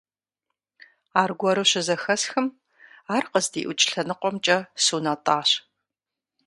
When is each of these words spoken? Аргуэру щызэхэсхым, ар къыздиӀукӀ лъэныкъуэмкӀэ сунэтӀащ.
Аргуэру 1.21 1.65
щызэхэсхым, 1.69 2.47
ар 3.15 3.23
къыздиӀукӀ 3.31 3.83
лъэныкъуэмкӀэ 3.91 4.57
сунэтӀащ. 4.83 5.49